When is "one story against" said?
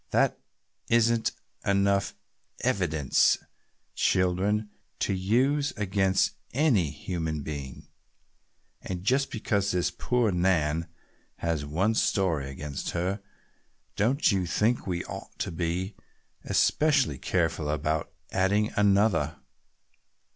11.67-12.89